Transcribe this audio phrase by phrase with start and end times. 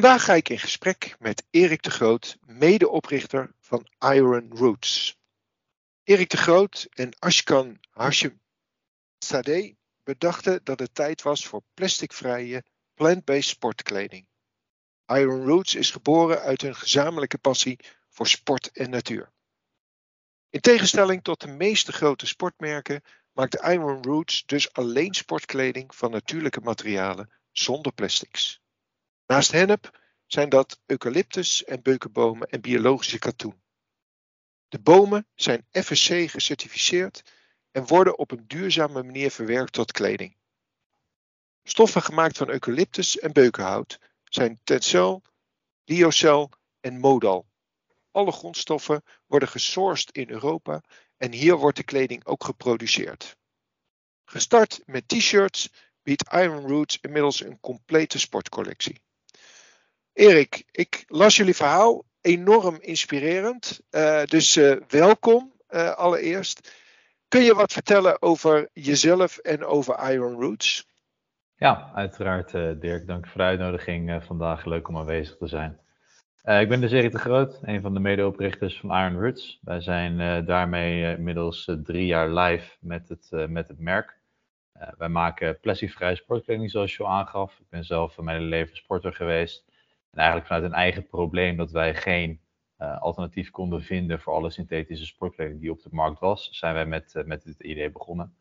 [0.00, 5.18] Vandaag ga ik in gesprek met Erik de Groot, medeoprichter van Iron Roots.
[6.02, 8.40] Erik de Groot en Ashkan Hashim
[9.18, 9.74] Sadeh
[10.04, 12.64] bedachten dat het tijd was voor plasticvrije,
[12.94, 14.26] plant-based sportkleding.
[15.06, 17.78] Iron Roots is geboren uit hun gezamenlijke passie
[18.08, 19.32] voor sport en natuur.
[20.50, 26.60] In tegenstelling tot de meeste grote sportmerken maakt Iron Roots dus alleen sportkleding van natuurlijke
[26.60, 28.59] materialen zonder plastics.
[29.30, 33.62] Naast hennep zijn dat eucalyptus en beukenbomen en biologische katoen.
[34.68, 37.22] De bomen zijn FSC gecertificeerd
[37.70, 40.36] en worden op een duurzame manier verwerkt tot kleding.
[41.62, 45.22] Stoffen gemaakt van eucalyptus en beukenhout zijn tencel,
[45.84, 46.48] lyocell
[46.80, 47.46] en modal.
[48.10, 50.82] Alle grondstoffen worden gesourced in Europa
[51.16, 53.36] en hier wordt de kleding ook geproduceerd.
[54.24, 55.72] Gestart met t-shirts
[56.02, 59.00] biedt Iron Roots inmiddels een complete sportcollectie.
[60.12, 63.80] Erik, ik las jullie verhaal, enorm inspirerend.
[63.90, 66.78] Uh, dus uh, welkom uh, allereerst.
[67.28, 70.88] Kun je wat vertellen over jezelf en over Iron Roots?
[71.56, 72.50] Ja, uiteraard
[72.80, 73.06] Dirk.
[73.06, 74.64] Dank voor de uitnodiging vandaag.
[74.64, 75.78] Leuk om aanwezig te zijn.
[76.42, 79.58] ik ben dus Erik de Groot, een van de medeoprichters van Iron Roots.
[79.62, 84.18] Wij zijn daarmee inmiddels drie jaar live met het, met het merk.
[84.96, 87.58] wij maken plasticvrije sportkleding zoals je al aangaf.
[87.58, 89.69] Ik ben zelf mijn hele leven sporter geweest.
[90.10, 92.40] En eigenlijk vanuit een eigen probleem dat wij geen
[92.78, 96.86] uh, alternatief konden vinden voor alle synthetische sportkleding die op de markt was, zijn wij
[96.86, 98.34] met, uh, met dit idee begonnen.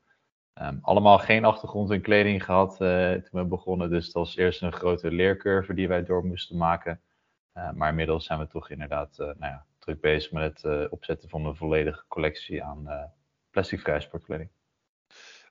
[0.62, 4.62] Um, allemaal geen achtergrond in kleding gehad uh, toen we begonnen, dus dat was eerst
[4.62, 7.02] een grote leercurve die wij door moesten maken.
[7.73, 11.56] maar inmiddels zijn we toch inderdaad nou ja, druk bezig met het opzetten van een
[11.56, 13.12] volledige collectie aan
[13.52, 14.50] plasticvrije sportkleding.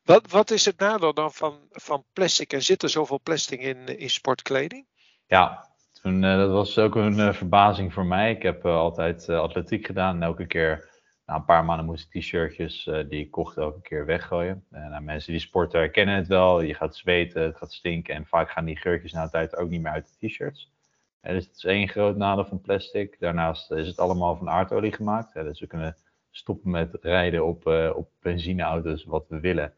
[0.05, 3.99] Wat, wat is het nadeel dan van, van plastic en zit er zoveel plastic in,
[3.99, 4.87] in sportkleding?
[5.27, 5.69] Ja,
[6.05, 8.31] uh, dat was ook een uh, verbazing voor mij.
[8.31, 10.89] Ik heb uh, altijd atletiek gedaan en elke keer
[11.27, 14.65] na een paar maanden moest ik t-shirtjes die ik kocht elke keer weggooien.
[14.71, 16.61] En nou, mensen die sporten herkennen het wel.
[16.61, 19.69] Je gaat zweten, het gaat stinken en vaak gaan die geurtjes na de tijd ook
[19.69, 20.73] niet meer uit de t-shirts.
[21.21, 23.17] dus het is één groot nadeel van plastic.
[23.19, 25.35] Daarnaast is het allemaal van aardolie gemaakt.
[25.35, 25.97] dus we kunnen
[26.31, 29.73] stoppen met rijden op, op benzineauto's wat we willen.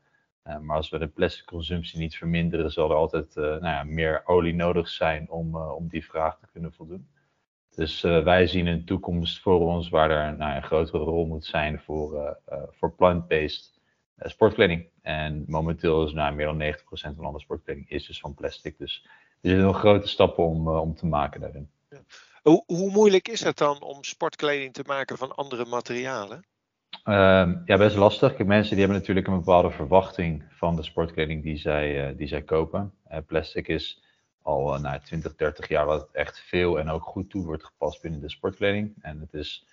[0.46, 3.84] Uh, maar als we de plastic consumptie niet verminderen, zal er altijd uh, nou ja,
[3.84, 7.08] meer olie nodig zijn om, uh, om die vraag te kunnen voldoen.
[7.74, 11.80] Dus wij zien een toekomst voor ons waar er nou, een grotere rol moet zijn
[11.80, 12.38] voor,
[12.70, 13.80] voor plant-based
[14.16, 14.86] sportkleding.
[15.02, 16.74] En momenteel is nou, meer dan
[17.12, 18.78] 90% van alle sportkleding is dus van plastic.
[18.78, 21.70] Dus er zitten nog grote stappen om, om te maken daarin.
[22.42, 26.44] Hoe, hoe moeilijk is het dan om sportkleding te maken van andere materialen?
[27.04, 28.38] Uh, ja, best lastig.
[28.38, 32.42] Mensen die hebben natuurlijk een bepaalde verwachting van de sportkleding die zij, uh, die zij
[32.42, 32.92] kopen.
[33.10, 34.02] Uh, plastic is
[34.42, 38.02] al nou, 20, 30 jaar dat het echt veel en ook goed toe wordt gepast
[38.02, 38.94] binnen de sportkleding.
[39.00, 39.66] En het is,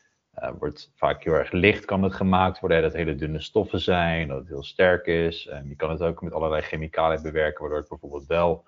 [0.60, 2.82] wordt vaak heel erg licht kan het gemaakt worden.
[2.82, 5.48] Dat hele dunne stoffen zijn, dat het heel sterk is.
[5.48, 8.64] En je kan het ook met allerlei chemicaliën bewerken, waardoor het bijvoorbeeld wel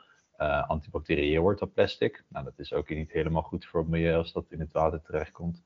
[0.68, 2.24] antibacterieel wordt, dat plastic.
[2.28, 5.02] Nou, dat is ook niet helemaal goed voor het milieu als dat in het water
[5.02, 5.64] terechtkomt.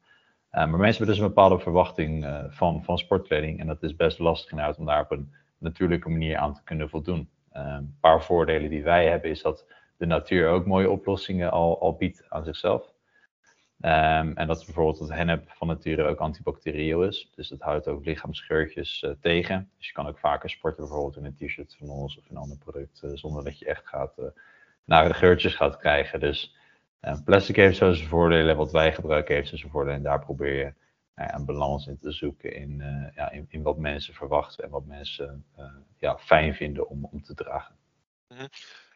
[0.53, 3.59] Uh, maar mensen hebben dus een bepaalde verwachting uh, van, van sportkleding.
[3.59, 6.89] En dat is best lastig inderdaad om daar op een natuurlijke manier aan te kunnen
[6.89, 7.29] voldoen.
[7.53, 9.65] Uh, een paar voordelen die wij hebben is dat
[9.97, 12.91] de natuur ook mooie oplossingen al, al biedt aan zichzelf.
[13.81, 17.31] Um, en dat bijvoorbeeld het hennep van nature ook antibacterieel is.
[17.35, 19.69] Dus dat houdt ook lichaamsgeurtjes tegen.
[19.77, 22.57] Dus je kan ook vaker sporten bijvoorbeeld in een t-shirt van ons of een ander
[22.57, 23.01] product.
[23.13, 24.13] zonder dat je echt gaat,
[24.85, 26.19] naar de geurtjes gaat krijgen.
[26.19, 26.55] Dus
[27.25, 29.97] plastic heeft zo zijn voordelen, wat wij gebruiken heeft zo zijn voordelen.
[29.97, 30.73] En daar probeer je
[31.15, 34.69] ja, een balans in te zoeken in, uh, ja, in, in, wat mensen verwachten en
[34.69, 35.45] wat mensen
[35.99, 37.75] ja, fijn vinden om, om te dragen.
[38.27, 38.49] Mm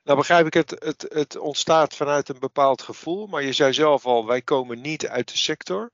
[0.04, 4.06] Nou begrijp ik het, het, het ontstaat vanuit een bepaald gevoel, maar je zei zelf
[4.06, 5.92] al, wij komen niet uit de sector.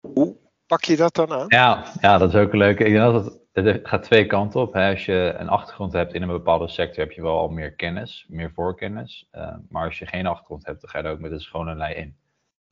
[0.00, 1.44] Hoe pak je dat dan aan?
[1.48, 2.78] Ja, ja dat is ook leuk.
[2.78, 4.76] Ik denk dat het het gaat twee kanten op.
[4.76, 8.26] Als je een achtergrond hebt in een bepaalde sector, heb je wel al meer kennis,
[8.28, 9.28] meer voorkennis.
[9.32, 11.74] Uh, maar als je geen achtergrond hebt, dan ga je er ook met een schone
[11.74, 12.16] lei in.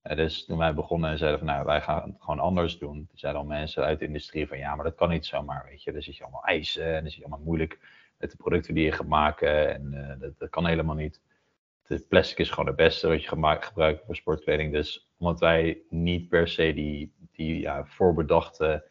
[0.03, 3.09] Uh, dus toen wij begonnen en zeiden van nou, wij gaan het gewoon anders doen.
[3.15, 5.93] Zeiden al mensen uit de industrie van ja, maar dat kan niet zomaar, weet je.
[5.93, 7.79] Dan zit je allemaal eisen en dan zit je allemaal moeilijk
[8.19, 9.75] met de producten die je gaat maken.
[9.75, 11.21] En uh, dat, dat, kan helemaal niet.
[11.87, 14.73] Het plastic is gewoon het beste wat je gemaakt, gebruikt voor sportkleding.
[14.73, 18.85] Dus omdat wij niet per se die, die ja, voorbedachte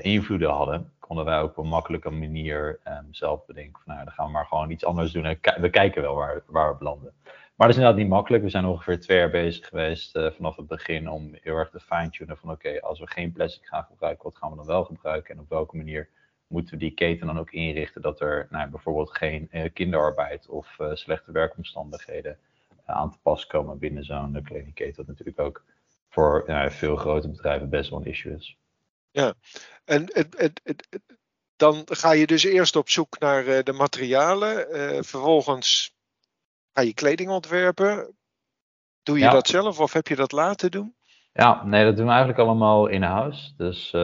[0.00, 4.14] invloeden hadden, konden wij ook op een makkelijke manier um, zelf bedenken van nou, dan
[4.14, 7.12] gaan we maar gewoon iets anders doen en we kijken wel waar, waar we belanden.
[7.54, 8.42] Maar dat is inderdaad niet makkelijk.
[8.42, 11.80] We zijn ongeveer twee jaar bezig geweest uh, vanaf het begin om heel erg te
[11.80, 15.34] fine-tunen van oké, als we geen plastic gaan gebruiken, wat gaan we dan wel gebruiken
[15.34, 16.08] en op welke manier
[16.46, 20.78] moeten we die keten dan ook inrichten dat er nou, bijvoorbeeld geen uh, kinderarbeid of
[20.78, 22.38] uh, slechte werkomstandigheden
[22.84, 24.96] aan te pas komen binnen zo'n kledingketen.
[24.96, 25.64] Wat natuurlijk ook
[26.08, 28.56] voor veel grote bedrijven best wel een issue is.
[29.12, 29.34] Ja,
[29.84, 30.88] en het, het, het,
[31.56, 34.66] dan ga je dus eerst op zoek naar de materialen.
[35.04, 35.94] vervolgens
[36.72, 38.16] ga je kleding ontwerpen.
[39.02, 40.94] Doe je dat zelf of heb je dat laten doen?
[41.32, 43.52] Ja, nee, dat doen we eigenlijk allemaal in-house.
[43.56, 44.00] Dus uh,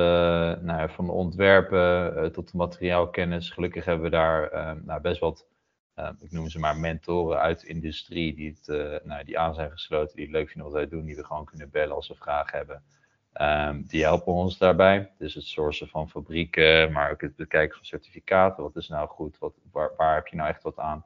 [0.60, 3.50] nou, van de ontwerpen uh, tot de materiaalkennis.
[3.50, 5.46] Gelukkig hebben we daar uh, nou, best wat,
[6.18, 10.16] ik noem ze maar mentoren uit de industrie, die, het, nou, die aan zijn gesloten,
[10.16, 12.58] die het leuk vinden wat wij doen, die we gewoon kunnen bellen als we vragen
[12.58, 12.82] hebben.
[13.40, 15.10] Um, die helpen ons daarbij.
[15.18, 18.62] Dus het sourcen van fabrieken, maar ook het bekijken van certificaten.
[18.62, 19.38] Wat is nou goed?
[19.38, 21.04] Wat, waar, waar heb je nou echt wat aan?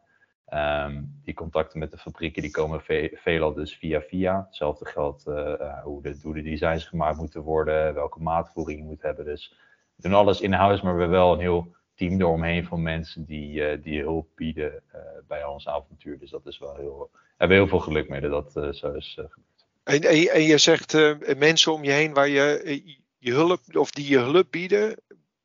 [0.52, 4.44] Um, die contacten met de fabrieken die komen ve veelal dus via via.
[4.46, 9.02] Hetzelfde geldt uh, hoe, de, hoe de designs gemaakt moeten worden, welke maatvoering je moet
[9.02, 9.24] hebben.
[9.24, 9.54] Dus
[9.94, 13.76] we doen alles in-house, maar we hebben wel een heel team eromheen van mensen die,
[13.76, 14.82] uh, die hulp bieden
[15.26, 16.18] bij ons avontuur.
[16.18, 19.12] Dus dat is wel heel, we hebben heel veel geluk mee dat dat zo is
[19.12, 19.51] gebeurd.
[19.84, 20.96] En, en, en, je zegt
[21.38, 22.82] mensen om je heen waar je,
[23.18, 24.96] je hulp, of die je hulp bieden,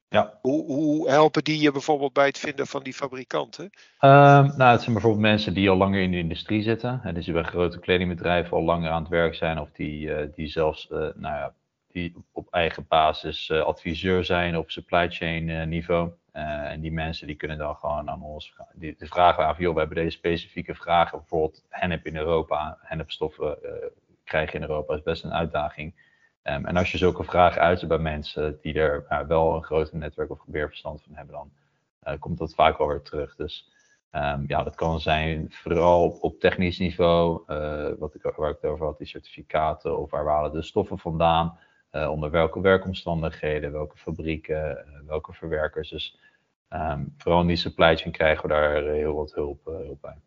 [0.10, 0.40] ja.
[0.42, 3.64] Hoe, hoe, helpen die je bijvoorbeeld bij het vinden van die fabrikanten?
[3.64, 3.70] Um,
[4.58, 7.00] nou, het zijn bijvoorbeeld mensen die al langer in de industrie zitten.
[7.04, 9.60] Hè, dus die bij grote kledingbedrijven al langer aan het werk zijn.
[9.60, 11.54] Of die, uh, die zelfs uh, nou ja,
[11.92, 16.12] die op eigen basis uh, adviseur zijn op supply chain niveau.
[16.32, 19.80] en die mensen die kunnen dan gewoon aan ons die, de vragen aan, joh, we
[19.80, 21.18] hebben deze specifieke vragen.
[21.18, 23.58] Bijvoorbeeld hennep in Europa, hennepstoffen
[24.28, 26.06] krijgen in Europa is best een uitdaging.
[26.44, 29.98] Um, en als je zulke vragen uit bij mensen die er uh, wel een groter
[29.98, 31.52] netwerk of verstand van hebben, dan
[32.14, 33.36] uh, komt dat vaak wel weer terug.
[33.36, 33.72] Dus
[34.12, 38.72] um, ja, dat kan zijn vooral op, technisch niveau, uh, wat ik, waar ik het
[38.72, 41.58] over had, die certificaten of waar halen de stoffen vandaan,
[41.92, 45.90] onder welke werkomstandigheden, welke fabrieken, welke verwerkers.
[45.90, 46.20] Dus
[46.70, 50.18] um, vooral in die supply chain krijgen we daar heel wat hulp, hulp bij.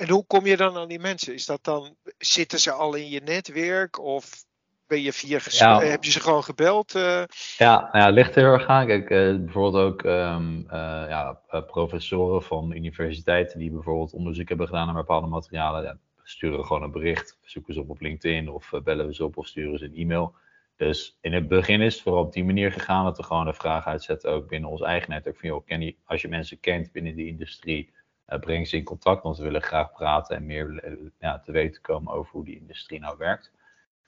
[0.00, 1.34] En hoe kom je dan aan die mensen?
[1.34, 4.44] Is dat dan, zitten ze al in je netwerk of
[4.86, 5.80] ben je via ja.
[5.80, 6.94] heb je ze gewoon gebeld?
[6.94, 7.22] Uh...
[7.56, 8.86] Ja, nou ja, ligt heel erg aan.
[8.86, 14.86] Kijk, uh, bijvoorbeeld ook um, uh, ja, professoren van universiteiten die bijvoorbeeld onderzoek hebben gedaan
[14.86, 15.82] naar bepaalde materialen.
[15.82, 19.36] Ja, sturen gewoon een bericht, zoeken ze op op LinkedIn of bellen we ze op
[19.36, 20.34] of sturen ze een e-mail.
[20.76, 23.54] Dus in het begin is het vooral op die manier gegaan dat we gewoon een
[23.54, 25.38] vraag uitzetten, ook binnen ons eigen netwerk.
[25.38, 27.92] Van joh, ken je, als je mensen kent binnen die industrie,
[28.38, 32.12] breng ze in contact, want we willen graag praten en meer ja, te weten komen
[32.12, 33.52] over hoe die industrie nou werkt.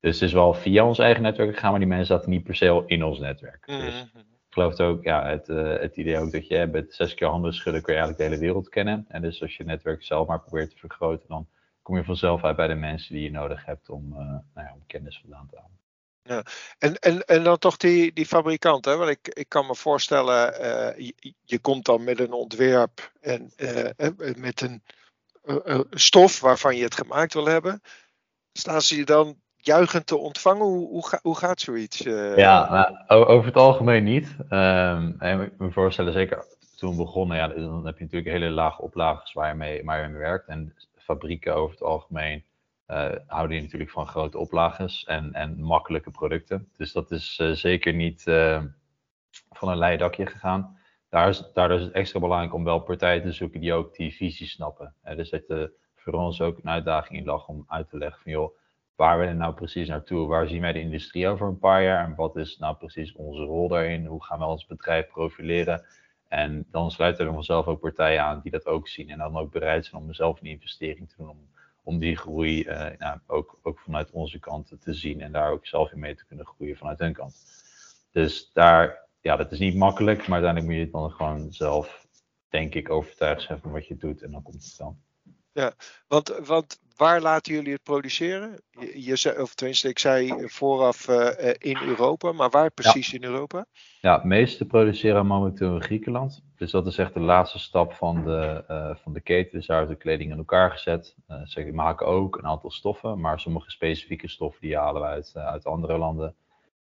[0.00, 2.56] Dus het is wel via ons eigen netwerk gegaan, maar die mensen zaten niet per
[2.56, 3.66] se in ons netwerk.
[3.66, 4.18] Dus mhm.
[4.18, 7.54] ik geloof ook, ja, het, uh, het idee ook dat je met zes keer handen
[7.54, 9.04] schudden kun je eigenlijk de hele wereld kennen.
[9.08, 11.48] En dus als je netwerk zelf maar probeert te vergroten, dan
[11.82, 14.72] kom je vanzelf uit bij de mensen die je nodig hebt om, uh, nou ja,
[14.74, 15.81] om kennis vandaan te halen.
[16.22, 16.42] Ja,
[16.78, 18.96] en, en, en dan toch die, die fabrikant, hè?
[18.96, 23.52] want ik, ik kan me voorstellen, uh, je, je, komt dan met een ontwerp en
[24.36, 24.82] met een
[25.90, 27.80] stof waarvan je het gemaakt wil hebben.
[28.52, 30.64] Staan ze je dan juichend te ontvangen?
[30.64, 31.98] Hoe, hoe, hoe gaat zoiets?
[32.36, 32.70] Ja,
[33.06, 34.36] nou, over het algemeen niet.
[34.50, 36.44] Um, en ik me voorstellen, zeker
[36.76, 40.08] toen begonnen, ja, dan heb je natuurlijk hele lage oplages waar je mee, waar je
[40.08, 40.48] mee werkt.
[40.48, 42.44] En fabrieken over het algemeen
[43.26, 46.68] houden je natuurlijk van grote oplages en, en makkelijke producten.
[46.76, 48.22] Dus dat is uh, zeker niet
[49.50, 50.78] van een leidakje gegaan.
[51.08, 54.14] Daar is, daardoor is het extra belangrijk om wel partijen te zoeken die ook die
[54.14, 54.94] visie snappen.
[55.16, 58.32] dus dat er voor ons ook een uitdaging in lag om uit te leggen van
[58.32, 58.56] joh,
[58.96, 60.28] waar willen we nou precies naartoe?
[60.28, 62.04] Waar zien wij de industrie over een paar jaar?
[62.04, 64.06] En wat is nou precies onze rol daarin?
[64.06, 65.84] Hoe gaan we ons bedrijf profileren?
[66.28, 69.10] En dan sluiten er vanzelf ook partijen aan die dat ook zien.
[69.10, 71.28] En dan ook bereid zijn om zelf een investering te doen.
[71.28, 71.50] Om,
[71.82, 75.20] om die groei uh, nou, ook, ook vanuit onze kant te zien.
[75.20, 77.36] En daar ook zelf in mee te kunnen groeien vanuit hun kant.
[78.10, 80.18] Dus daar, ja, dat is niet makkelijk.
[80.18, 82.06] Maar uiteindelijk moet je dan gewoon zelf,
[82.48, 84.22] denk ik, overtuigd zijn van wat je doet.
[84.22, 84.98] En dan komt het dan.
[85.52, 85.74] Ja,
[86.06, 88.60] want, want waar laten jullie het produceren?
[88.70, 93.64] Je, je of tenminste, ik zei vooraf uh, in Europa, maar waar precies in Europa?
[94.00, 96.42] Ja, het meeste produceren momenteel in Griekenland.
[96.56, 99.58] Dus dat is echt de laatste stap van de, uh, van de keten.
[99.58, 101.16] Dus daar wordt de kleding in elkaar gezet.
[101.28, 105.32] Uh, ze maken ook een aantal stoffen, maar sommige specifieke stoffen die halen we uit,
[105.34, 106.34] uit andere landen.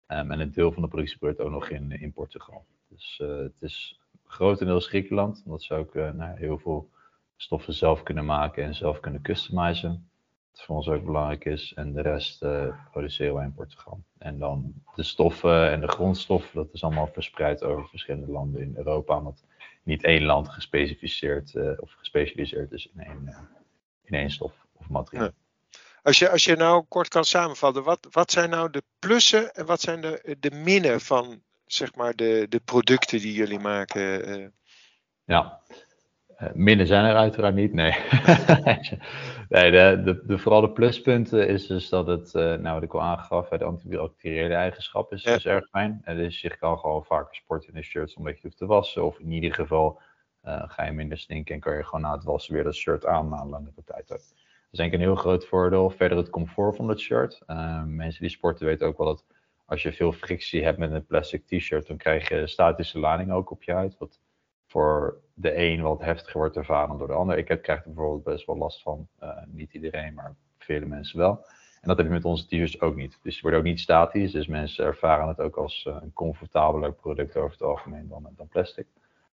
[0.07, 2.65] Um, en een deel van de productie gebeurt ook nog in, in Portugal.
[2.89, 6.89] Dus het is grotendeels Griekenland, omdat ze ook nou, heel veel
[7.37, 10.09] stoffen zelf kunnen maken en zelf kunnen customizen.
[10.51, 11.73] Wat voor ons ook belangrijk is.
[11.75, 14.03] En de rest uh, produceren wij in Portugal.
[14.17, 18.73] En dan de stoffen en de grondstoffen, dat is allemaal verspreid over verschillende landen in
[18.75, 19.17] Europa.
[19.17, 19.43] Omdat
[19.83, 23.37] niet één land gespecificeerd uh, of gespecialiseerd is in één, uh,
[24.03, 25.29] in één stof of materiaal.
[26.03, 29.65] Als je, als je nou kort kan samenvatten, wat, wat zijn nou de plussen en
[29.65, 34.53] wat zijn de, de minnen van zeg maar de, de producten die jullie maken?
[35.23, 35.61] Ja,
[36.41, 37.91] Uh, minder zijn er uiteraard niet, nee.
[39.49, 42.93] nee de, de, de, vooral de pluspunten is dus dat het, uh, nou wat ik
[42.93, 46.01] al aangaf, de antibacteriële eigenschap is, is erg fijn.
[46.03, 48.65] En dus je kan gewoon vaker sporten in een shirt zonder dat je hoeft te
[48.65, 49.05] wassen.
[49.05, 50.01] Of in ieder geval
[50.43, 53.05] uh, ga je minder stinken en kan je gewoon na het wassen weer dat shirt
[53.05, 54.07] aan na een langere tijd.
[54.07, 54.33] Dat
[54.71, 55.89] is denk ik een heel groot voordeel.
[55.89, 57.41] Verder het comfort van het shirt.
[57.85, 59.25] mensen die sporten weten ook wel dat
[59.65, 63.51] als je veel frictie hebt met een plastic t-shirt, dan krijg je statische lading ook
[63.51, 63.97] op je huid.
[63.97, 64.19] Wat
[64.77, 67.37] voor de een wat heftiger wordt ervaren dan door de ander.
[67.37, 69.07] Ik heb, krijg er bijvoorbeeld best wel last van.
[69.23, 71.45] Uh, niet iedereen, maar vele mensen wel.
[71.81, 73.19] En dat heb je met onze t-shirts ook niet.
[73.21, 74.31] Dus die worden ook niet statisch.
[74.31, 78.47] Dus mensen ervaren het ook als uh, een comfortabeler product over het algemeen dan, dan
[78.47, 78.87] plastic.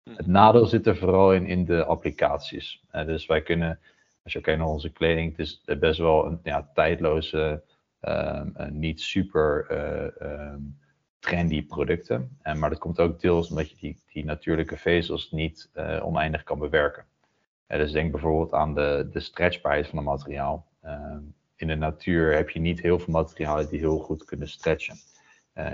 [0.03, 0.15] Hm.
[0.15, 2.85] Het nadeel zit er vooral in, in de applicaties.
[2.93, 3.79] Uh, dus wij kunnen,
[4.23, 7.63] als je kijkt naar onze kleding, het is best wel een ja, tijdloze,
[8.01, 9.67] ehm, niet super
[10.19, 10.61] ehm,
[11.21, 12.39] trendy producten.
[12.43, 16.43] En, maar dat komt ook deels omdat je die, die natuurlijke vezels niet uh, oneindig
[16.43, 17.05] kan bewerken.
[17.69, 20.67] Uh, dus denk bijvoorbeeld aan de, de stretchbaarheid van een materiaal.
[20.85, 21.17] Uh,
[21.57, 24.97] in de natuur heb je niet heel veel materialen die heel goed kunnen stretchen.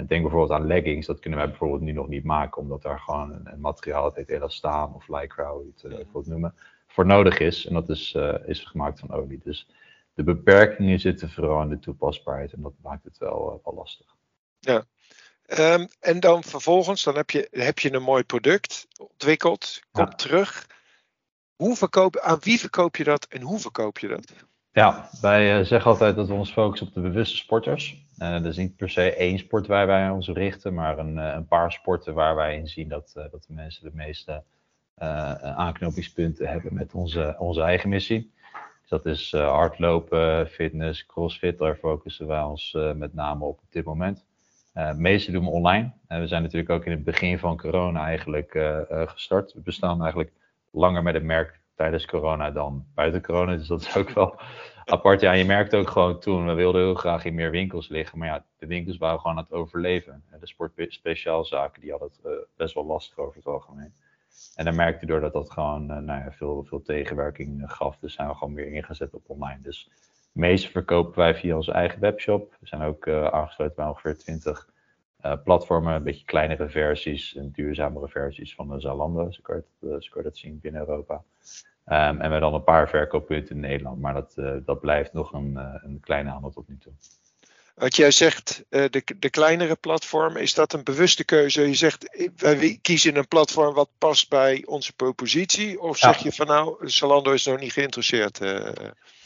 [0.07, 3.33] Denk bijvoorbeeld aan leggings, dat kunnen wij bijvoorbeeld nu nog niet maken, omdat daar gewoon
[3.33, 6.55] een, een materiaal, het heet elastaan of lycra, hoe je het uh, noemen,
[6.87, 7.67] voor nodig is.
[7.67, 9.41] En dat is, is gemaakt van olie.
[9.45, 9.71] Dus
[10.15, 14.17] de beperkingen zitten vooral in de toepasbaarheid en dat maakt het wel, wel lastig.
[14.59, 14.85] Ja,
[15.59, 20.17] Um, en dan vervolgens, dan heb je, heb je een mooi product ontwikkeld, komt ja.
[20.17, 20.67] terug.
[21.57, 24.33] Hoe verkoop, aan wie verkoop je dat en hoe verkoop je dat?
[24.73, 28.05] Ja, wij uh, zeggen altijd dat we ons focussen op de bewuste sporters.
[28.19, 31.47] Uh, dus niet per se één sport waar wij ons richten, maar een, uh, een
[31.47, 34.43] paar sporten waar wij in zien dat, dat de mensen de meeste
[35.57, 38.33] aanknopingspunten hebben met onze, onze eigen missie.
[38.81, 43.85] Dus dat is hardlopen, fitness, crossfit, daar focussen wij ons met name op op dit
[43.85, 44.25] moment.
[44.77, 45.93] Uh, het meeste doen we online.
[46.09, 49.53] Uh, we zijn natuurlijk ook in het begin van corona eigenlijk uh, gestart.
[49.53, 50.33] We bestaan eigenlijk
[50.71, 53.57] langer met het merk tijdens corona dan buiten corona.
[53.57, 54.41] Dus dat is ook wel
[54.85, 55.21] apart.
[55.21, 58.19] Ja, je merkt ook gewoon toen, we wilden heel graag in meer winkels liggen.
[58.19, 60.23] Maar ja, de winkels waren gewoon aan het overleven.
[60.41, 63.93] De sportspeciaalzaken, die hadden het best wel lastig over het algemeen.
[64.55, 67.99] En dan merkte je door dat dat gewoon nou ja, veel, veel tegenwerking gaf.
[67.99, 69.61] Dus zijn we gewoon weer ingezet op online.
[69.63, 69.91] Dus
[70.37, 72.57] meeste verkopen wij via onze eigen webshop.
[72.61, 74.69] We zijn ook uh, aangesloten bij ongeveer 20
[75.25, 79.63] uh, eh, platformen, een beetje kleinere versies en duurzamere versies van de Zalando, zo kan
[79.81, 81.15] je, je dat zien binnen Europa.
[81.15, 81.23] Um,
[81.95, 85.57] en we hebben dan een paar verkooppunten in Nederland, maar dat, dat blijft nog een,
[85.83, 86.93] een kleine handel tot nu toe.
[87.77, 91.69] Wat jij zegt, de, de kleinere platform, is dat een bewuste keuze?
[91.69, 95.81] Je zegt, wij kiezen een platform wat past bij onze propositie?
[95.81, 98.41] Of zeg je van nou, Zalando is nog niet geïnteresseerd?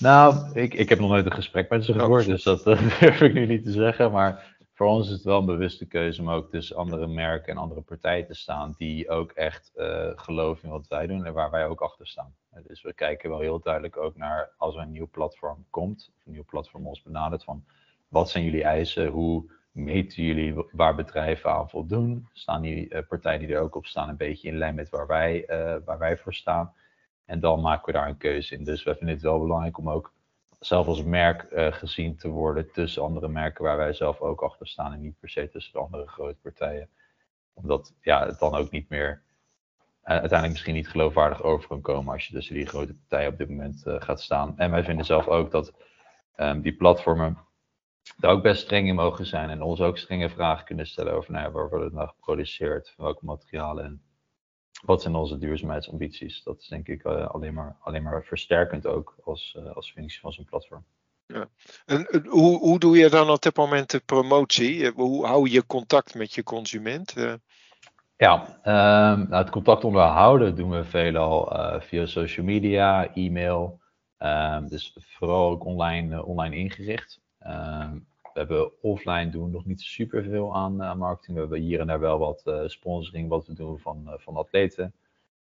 [0.01, 2.29] Nou, ik, ik heb nog nooit een gesprek met ze gehoord, oh.
[2.29, 4.11] dus dat uh, durf ik nu niet te zeggen.
[4.11, 7.59] Maar voor ons is het wel een bewuste keuze om ook dus andere merken en
[7.59, 11.51] andere partijen te staan die ook echt uh, geloven in wat wij doen en waar
[11.51, 12.35] wij ook achter staan.
[12.67, 16.27] Dus we kijken wel heel duidelijk ook naar als er een nieuw platform komt, of
[16.27, 17.65] een nieuw platform ons benadert van
[18.11, 23.41] wat zijn jullie eisen, hoe meten jullie waar bedrijven aan voldoen, staan die uh, partijen
[23.41, 25.45] die er ook op staan een beetje in lijn met waar wij,
[25.85, 26.75] waar wij voor staan.
[27.25, 28.65] En dan maken we daar een keuze in.
[28.65, 30.13] Dus we vinden het wel belangrijk om ook
[30.61, 34.67] zelf als merk uh, gezien te worden tussen andere merken waar wij zelf ook achter
[34.67, 36.89] staan en niet per se tussen de andere grote partijen.
[37.53, 39.23] Omdat ja, het dan ook niet meer
[40.03, 43.49] uiteindelijk misschien niet geloofwaardig over kan komen als je tussen die grote partijen op dit
[43.49, 44.59] moment gaat staan.
[44.59, 45.73] En wij vinden zelf ook dat
[46.37, 47.39] um, die platformen
[48.17, 51.33] daar ook best streng in mogen zijn en ons ook strenge vragen kunnen stellen over
[51.33, 54.03] nou ja, waar wordt het nou geproduceerd, welke materialen en
[54.85, 56.43] wat zijn onze duurzaamheidsambities?
[56.43, 60.21] Dat is denk ik uh, alleen, maar, alleen maar versterkend ook als, uh, als functie
[60.21, 60.85] van zo'n platform.
[61.27, 61.49] Ja.
[61.87, 64.87] En hoe, hoe doe je dan op dit moment de promotie?
[64.87, 67.17] Eh, hoe hou je contact met je consument?
[67.17, 67.35] Uh...
[68.17, 73.81] Ja, um, nou, het contact onderhouden doen we veelal uh, via social media, e-mail.
[74.19, 77.21] Um, dus vooral ook online, online ingericht.
[77.47, 81.35] Um, we hebben offline doen nog niet superveel aan, aan marketing.
[81.35, 84.37] We hebben hier en daar wel wat uh, sponsoring wat we doen van, uh, van
[84.37, 84.85] atleten.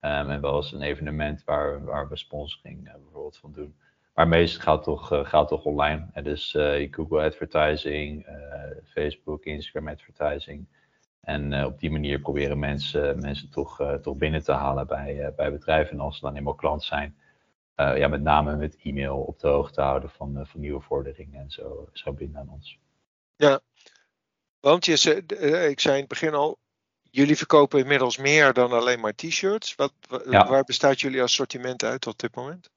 [0.00, 3.74] Um, en wel eens een evenement waar, waar we sponsoring bijvoorbeeld van doen.
[4.14, 6.06] Maar meestal gaat toch, gaat toch online.
[6.12, 6.56] En dus
[6.90, 8.26] Google advertising,
[8.84, 10.66] Facebook, Instagram advertising.
[11.20, 15.92] En op die manier proberen mensen, mensen toch, toch binnen te halen bij, bij bedrijven.
[15.92, 17.16] En als ze dan eenmaal klant zijn,
[17.76, 21.40] uh, ja, met name met e-mail op de hoogte houden van, uh, van nieuwe vorderingen
[21.40, 22.78] en zo, zo binnen aan ons.
[23.36, 23.60] Ja,
[24.60, 26.58] want je, uh, ik zei in het begin al,
[27.10, 29.74] jullie verkopen inmiddels meer dan alleen maar t-shirts.
[29.74, 29.92] Wat,
[30.30, 30.48] ja.
[30.48, 32.72] Waar bestaat jullie assortiment uit op dit moment?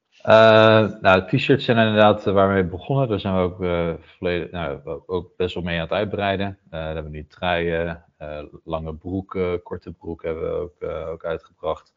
[1.01, 3.07] nou, t-shirts zijn inderdaad waar we mee begonnen.
[3.07, 3.57] Daar zijn we ook,
[4.17, 6.59] volledig, nou, ook best wel mee aan het uitbreiden.
[6.69, 8.03] daar hebben we nu truien,
[8.63, 11.96] lange broeken, korte broeken hebben we ook, ook uitgebracht.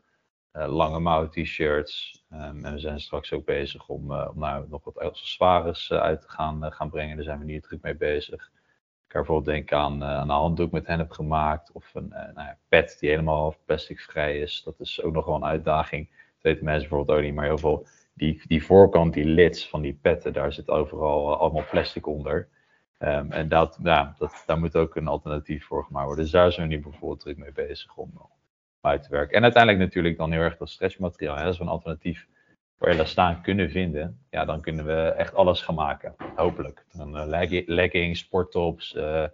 [0.53, 2.25] Lange mouw t-shirts.
[2.31, 6.29] Ehm, en we zijn straks ook bezig om, om nou, nog wat accessoires uit te
[6.29, 7.17] gaan, gaan brengen.
[7.17, 8.51] Daar zijn we nu druk mee bezig.
[9.05, 11.73] Ik kan bijvoorbeeld denken aan, aan een handdoek met hennep gemaakt.
[11.73, 14.63] Of een nou ja, pet die helemaal plasticvrij is.
[14.65, 16.09] Dat is ook nog wel een uitdaging.
[16.09, 17.35] Dat weten mensen bijvoorbeeld ook niet.
[17.35, 21.65] Maar heel veel die, die voorkant, die lids van die petten, daar zit overal allemaal
[21.71, 22.49] plastic onder.
[22.99, 26.25] Um, en dat, ja, dat, daar moet ook een alternatief voor gemaakt worden.
[26.25, 28.31] Dus daar zijn we nu bijvoorbeeld druk mee bezig om
[28.81, 29.37] uit te werken.
[29.37, 31.37] En uiteindelijk natuurlijk dan heel erg dat stretchmateriaal.
[31.37, 32.27] Hè, als we een alternatief
[32.77, 36.15] voor elastaan kunnen vinden, ja, dan kunnen we echt alles gaan maken.
[36.35, 36.85] Hopelijk.
[36.93, 39.25] Dan uh, leggings, sporttops, uh,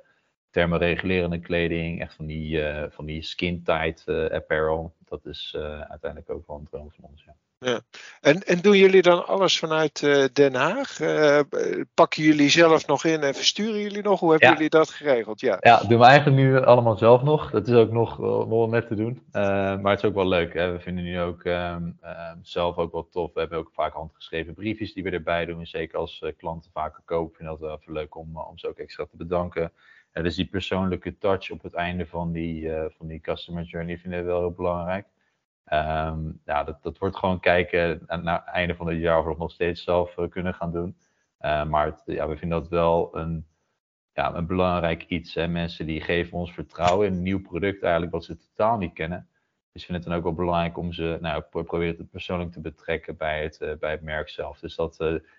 [0.51, 4.95] thermoregulerende kleding, echt van die, uh, van die skin-tight apparel.
[5.05, 5.55] Dat is
[5.89, 7.25] uiteindelijk ook wel een droom van ons.
[7.25, 7.35] Ja.
[7.59, 7.81] Ja.
[8.21, 11.01] En, en doen jullie dan alles vanuit uh, Den Haag?
[11.01, 11.41] Uh,
[11.95, 14.21] pakken jullie zelf nog in en versturen jullie nog?
[14.21, 15.41] Hoe hebben jullie dat geregeld?
[15.41, 15.57] Ja.
[15.61, 17.51] ja, doen we eigenlijk nu allemaal zelf nog.
[17.51, 19.23] Dat is ook nog wel net te doen.
[19.33, 19.43] Uh,
[19.81, 20.55] maar het is ook wel leuk.
[20.55, 20.73] Hè?
[20.73, 21.99] We vinden nu ook um,
[22.43, 23.33] zelf ook wel tof.
[23.33, 25.67] We hebben ook vaak handgeschreven briefjes die we erbij doen.
[25.67, 28.79] Zeker als klanten vaker kopen, vind ik dat wel even leuk om, om ze ook
[28.79, 29.73] extra te bedanken.
[30.13, 34.27] dus die persoonlijke touch op het einde van die, van die customer journey vinden we
[34.27, 35.07] wel heel belangrijk.
[35.73, 39.35] Um, ja, dat, dat wordt gewoon kijken naar het einde van het jaar of we
[39.39, 40.97] nog steeds zelf uh, kunnen gaan doen.
[41.41, 43.47] Uh, maar het, ja, we vinden dat wel een,
[44.13, 45.35] ja, een belangrijk iets.
[45.35, 45.49] Hè.
[45.49, 49.29] Mensen die geven ons vertrouwen in een nieuw product eigenlijk wat ze totaal niet kennen.
[49.73, 52.61] Dus ik vind het dan ook wel belangrijk om ze, nou, proberen het persoonlijk te
[52.61, 54.59] betrekken bij het, uh, bij het merk zelf.
[54.59, 54.97] Dus dat,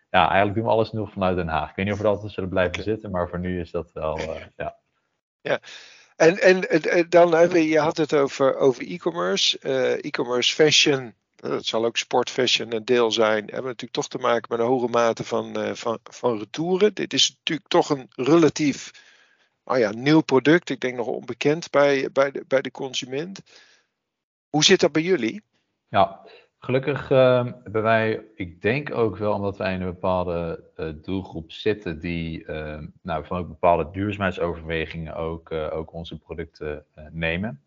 [0.09, 1.69] ja, eigenlijk doen we alles nu vanuit Den Haag.
[1.69, 4.19] Ik weet niet of we altijd zullen blijven zitten, maar voor nu is dat wel,
[4.57, 4.75] ja.
[5.41, 5.59] Ja,
[6.17, 9.59] en, en, dan, je had het over, over e-commerce,
[10.01, 11.13] e-commerce fashion.
[11.35, 13.45] Dat zal ook sportfashion een deel zijn.
[13.45, 16.93] We hebben natuurlijk toch te maken met een hoge mate van, van, van retouren.
[16.93, 18.91] Dit is natuurlijk toch een relatief
[19.67, 20.69] oh ja, nieuw product.
[20.69, 23.41] Ik denk nog onbekend bij, bij, de, bij de consument.
[24.49, 25.43] Hoe zit dat bij jullie?
[25.87, 26.21] Ja,
[26.59, 31.51] Gelukkig uh, hebben wij, ik denk ook wel omdat wij in een bepaalde uh, doelgroep
[31.51, 37.61] zitten die uh, nou, van bepaalde duurzaamheidsoverwegingen ook, eh, ook onze producten nemen.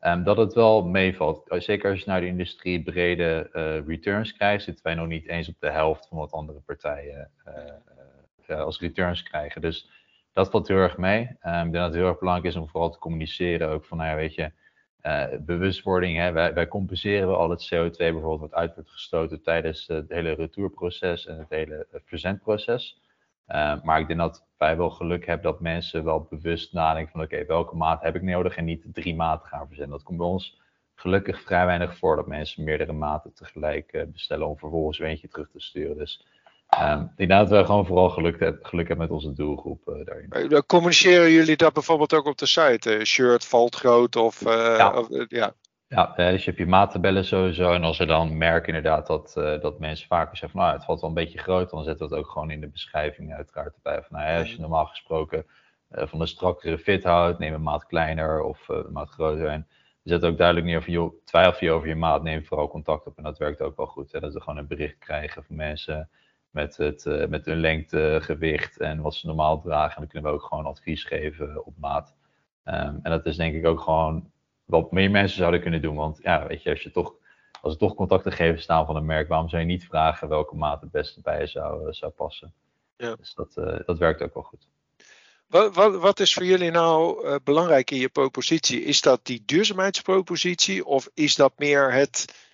[0.00, 1.42] Um, dat het wel meevalt.
[1.48, 3.48] Zeker als je naar de industrie brede
[3.86, 7.30] returns krijgt, zitten wij nog niet eens op de helft van wat andere partijen
[8.48, 9.60] als returns krijgen.
[9.60, 9.90] Dus
[10.32, 11.20] dat valt heel erg mee.
[11.20, 13.98] Um, ik denk dat het heel erg belangrijk is om vooral te communiceren ook van,
[13.98, 14.52] nou weet je,
[15.06, 16.16] uh, bewustwording.
[16.16, 16.32] Hè.
[16.32, 21.26] Wij, wij, compenseren al het CO2 bijvoorbeeld wat uit wordt gestoten tijdens het hele retourproces
[21.26, 23.00] en het hele verzendproces.
[23.48, 27.22] Uh, maar ik denk dat wij wel geluk hebben dat mensen wel bewust nadenken van
[27.22, 29.96] oké, welke maat heb ik nodig en niet drie maten gaan verzenden.
[29.96, 30.60] Dat komt bij ons
[30.94, 35.50] gelukkig vrij weinig voor dat mensen meerdere maten tegelijk bestellen om vervolgens weer eentje terug
[35.50, 35.96] te sturen.
[35.96, 36.26] Dus
[36.82, 40.64] Um, ik denk dat we gewoon vooral geluk, geluk hebben met onze doelgroep uh, daarin.
[40.66, 42.98] Communiceren jullie dat bijvoorbeeld ook op de site?
[42.98, 44.98] Uh, shirt valt groot of, ja.
[44.98, 45.52] Of, ja.
[45.88, 47.72] Ja, dus je hebt je maattabellen sowieso.
[47.72, 51.00] En als we dan merken inderdaad dat, dat mensen vaker zeggen van nou, het valt
[51.00, 54.02] wel een beetje groot, dan zetten we het ook gewoon in de beschrijving uiteraard erbij.
[54.02, 55.46] Van, nou, ja, als je normaal gesproken
[55.90, 59.46] van een strakkere fit houdt, neem een maat kleiner of een maat groter.
[59.46, 59.66] En
[60.02, 63.06] we zetten ook duidelijk neer van joh, twijfel je over je maat, neem vooral contact
[63.06, 63.16] op.
[63.16, 64.12] En dat werkt ook wel goed.
[64.12, 64.20] Hè?
[64.20, 66.08] Dat we gewoon een bericht krijgen van mensen
[66.56, 69.94] met, het, uh, met hun lengte, gewicht en wat ze normaal dragen.
[69.94, 72.14] En dan kunnen we ook gewoon advies geven op maat.
[72.64, 74.30] Um, en dat is denk ik ook gewoon
[74.64, 75.96] wat meer mensen zouden kunnen doen.
[75.96, 77.14] Want ja, weet je, als je toch,
[77.60, 80.80] als er toch contactgegevens staan van een merk, waarom zou je niet vragen welke maat
[80.80, 82.52] het beste bij je zou, uh, zou passen?
[82.96, 83.14] Ja.
[83.14, 84.68] Dus dat, uh, dat werkt ook wel goed.
[85.46, 88.82] Wat, wat, wat, is voor jullie nou uh, belangrijk in je propositie?
[88.82, 92.45] Is dat die duurzaamheidspropositie of is dat meer het eh, eh,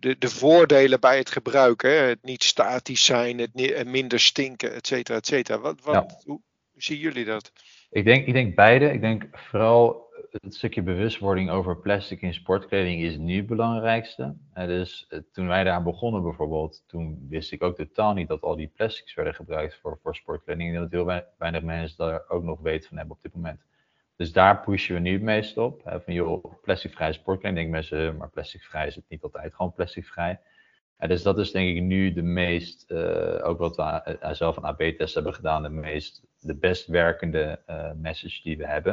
[0.00, 2.08] de, de voordelen bij het gebruiken.
[2.08, 5.58] Het niet statisch zijn, het eh, minder stinken, et cetera, et cetera.
[5.58, 6.40] Wat, wat, hoe,
[6.76, 7.52] zien jullie dat?
[7.90, 8.92] Ik denk, ik denk beide.
[8.92, 14.36] Ik denk vooral het stukje bewustwording over plastic in sportkleding is nu het belangrijkste.
[14.54, 18.72] dus toen wij daar begonnen bijvoorbeeld, toen wist ik ook totaal niet dat al die
[18.76, 20.74] plastics werden gebruikt voor, voor sportkleding.
[20.74, 23.60] En dat heel weinig mensen daar ook nog weten van hebben op dit moment.
[24.22, 25.84] Dus daar pushen we nu het meest op.
[25.84, 27.60] Hè, van joh, plasticvrij sportkleding.
[27.60, 30.40] Denk mensen, maar plasticvrij is het niet altijd gewoon plasticvrij.
[30.96, 34.56] En dus dat is denk ik nu de meest, uh, ook wat we uh, zelf
[34.56, 38.92] een AB-test hebben gedaan, de meest, de best werkende uh, message die we hebben.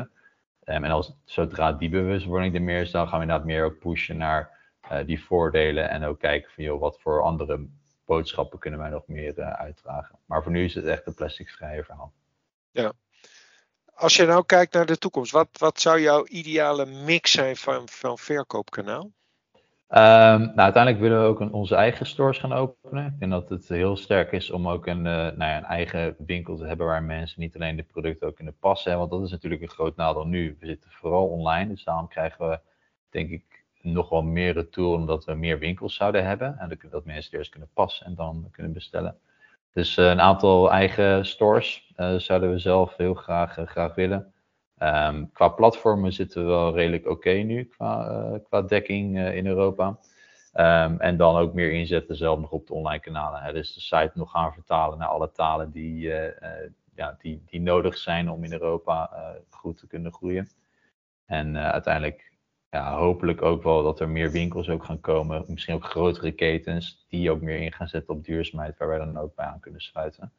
[0.65, 3.79] Um, en als, zodra die bewustwording er meer is, dan gaan we inderdaad meer ook
[3.79, 4.57] pushen naar
[5.05, 7.67] die voordelen en ook kijken van joh, wat voor andere
[8.05, 10.19] boodschappen kunnen wij nog meer uitdragen.
[10.25, 12.13] Maar voor nu is het echt een plasticvrije verhaal.
[12.71, 12.93] Ja,
[13.99, 17.87] als je nou kijkt naar de toekomst, wat, wat zou jouw ideale mix zijn van,
[17.89, 19.11] van verkoopkanaal?
[19.91, 19.97] Um,
[20.39, 23.05] nou, uiteindelijk willen we ook een, onze eigen stores gaan openen.
[23.05, 26.15] Ik denk dat het heel sterk is om ook een, uh, nou ja, een eigen
[26.17, 28.97] winkel te hebben waar mensen niet alleen de producten ook kunnen passen.
[28.97, 30.57] Want dat is natuurlijk een groot nadeel nu.
[30.59, 32.59] We zitten vooral online, dus daarom krijgen we,
[33.09, 36.57] denk ik, nog wel meer retour omdat we meer winkels zouden hebben.
[36.57, 39.17] En dat mensen eerst kunnen passen en dan kunnen bestellen.
[39.73, 44.33] Dus een aantal eigen stores zouden we zelf heel graag, graag willen.
[44.83, 49.87] Um, qua platformen zitten we wel redelijk oké nu qua, qua dekking in Europa.
[50.53, 53.41] Um, en dan ook meer inzetten zelf nog op de online kanalen.
[53.41, 53.53] Hè.
[53.53, 56.07] Dus de site nog gaan vertalen naar alle talen die,
[56.95, 59.11] ja, die, die nodig zijn om in Europa
[59.49, 60.49] goed te kunnen groeien.
[61.25, 62.28] En uiteindelijk
[62.69, 65.43] ja, hopelijk ook wel dat er meer winkels ook gaan komen.
[65.47, 69.17] Misschien ook grotere ketens die ook meer in gaan zetten op duurzaamheid, waar wij dan
[69.17, 70.33] ook bij aan kunnen sluiten.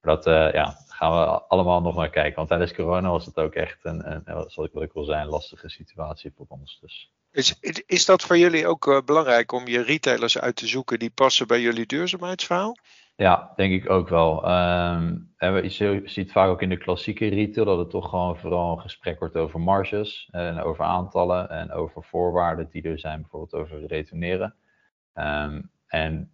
[0.00, 2.36] Dat ja, gaan we allemaal nog naar kijken.
[2.36, 5.28] Want tijdens corona was het ook echt een, een zoals ik, ik wil zijn, een
[5.28, 6.78] lastige situatie voor ons.
[6.80, 7.54] Dus is,
[7.86, 11.46] is dat voor jullie ook uh, belangrijk om je retailers uit te zoeken die passen
[11.46, 12.76] bij jullie duurzaamheidsverhaal?
[13.14, 14.50] Ja, denk ik ook wel.
[14.50, 18.80] Um, je ziet vaak ook in de klassieke retail dat het toch gewoon vooral een
[18.80, 23.86] gesprek wordt over marges en over aantallen en over voorwaarden die er zijn, bijvoorbeeld over
[23.86, 24.54] retourneren.
[25.14, 26.32] Um, en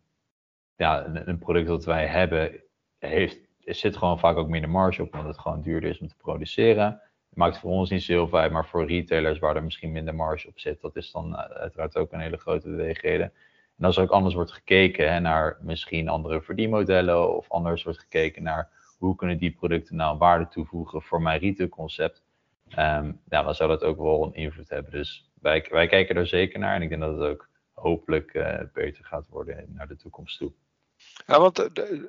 [0.77, 2.63] ja, een, product dat wij hebben,
[2.99, 6.17] heeft, zit gewoon vaak ook minder marge op, omdat het gewoon duurder is om te
[6.17, 7.03] produceren
[7.39, 10.59] maakt voor ons niet zoveel uit, maar voor retailers waar er misschien minder marge op
[10.59, 13.33] zit, dat is dan eh, uiteraard ook een hele grote beweegreden.
[13.79, 17.99] En als er ook anders wordt gekeken hè, naar misschien andere verdienmodellen of anders wordt
[17.99, 22.23] gekeken naar hoe kunnen die producten nou waarde toevoegen voor mijn retailconcept,
[22.71, 24.93] um, ja, dan zou dat ook wel een invloed hebben.
[24.93, 28.59] Dus wij, wij kijken er zeker naar en ik denk dat het ook hopelijk uh,
[28.73, 30.53] beter gaat worden naar de toekomst toe.
[31.27, 32.01] Ja, want uh,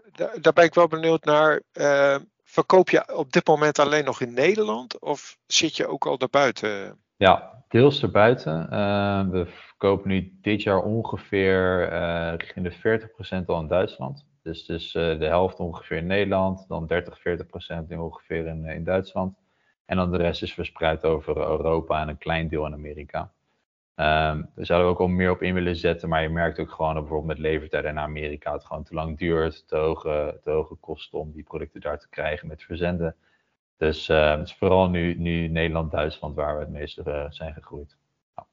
[0.41, 1.61] daar ben ik wel benieuwd naar.
[1.73, 2.15] Uh,
[2.49, 7.03] Verkoop je op dit moment alleen nog in Nederland of zit je ook al daarbuiten?
[7.19, 8.67] Ja, deels erbuiten.
[8.71, 13.07] Uh, we verkopen nu dit jaar ongeveer uh, richting de
[13.43, 14.27] 40% al in Duitsland.
[14.43, 18.83] Dus, dus uh, de helft ongeveer in Nederland, dan 30, 40% nu ongeveer in, in
[18.83, 19.37] Duitsland.
[19.85, 23.31] En dan de rest is verspreid over Europa en een klein deel in Amerika.
[23.95, 26.93] Um, we zouden ook al meer op in willen zetten, maar je merkt ook gewoon
[26.93, 30.75] dat bijvoorbeeld met levertijden naar Amerika het gewoon te lang duurt, te hoge, te hoge
[30.75, 33.15] kosten om die producten daar te krijgen met verzenden.
[33.79, 37.53] Dus uh, het is vooral nu, nu Nederland, Duitsland waar we het meeste uh, zijn
[37.53, 37.97] gegroeid.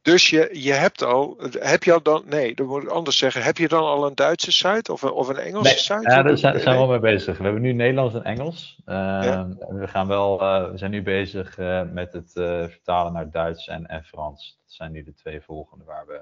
[0.02, 3.42] Dus je, je hebt al, heb je al dan, nee, dat moet ik anders zeggen,
[3.42, 6.10] heb je dan al een Duitse site of een, of een Engelse nee, site?
[6.10, 7.38] Ja, daar zijn, zijn we al mee bezig.
[7.38, 8.82] We hebben nu Nederlands en Engels.
[8.86, 9.48] Uh, ja.
[9.68, 12.32] We, gaan wel, uh, we zijn nu bezig uh, met het
[12.70, 14.58] vertalen naar Duits en, en Frans.
[14.62, 16.20] Dat zijn nu de twee volgende waar we,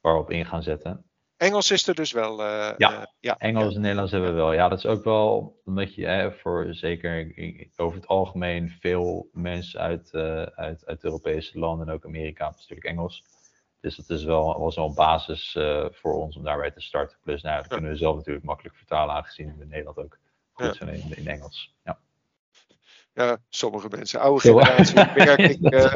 [0.00, 1.04] waar we op in gaan zetten.
[1.42, 2.40] Engels is er dus wel.
[2.40, 3.74] Uh, ja, uh, ja, Engels ja.
[3.74, 4.52] en Nederlands hebben we wel.
[4.52, 7.34] Ja, dat is ook wel omdat je hè, voor zeker
[7.76, 12.84] over het algemeen veel mensen uit, uh, uit, uit Europese landen en ook Amerika natuurlijk
[12.84, 13.24] Engels.
[13.80, 15.58] Dus dat is wel, was wel een basis
[15.90, 17.18] voor ons om daarbij te starten.
[17.22, 20.18] Plus, nou, dat kunnen we zelf natuurlijk makkelijk vertalen, aangezien we in Nederland ook
[20.52, 21.74] goed zijn in, in Engels.
[21.84, 21.98] Ja.
[23.14, 24.94] Ja, sommige mensen, oude generatie,
[25.24, 25.94] merk ik uh,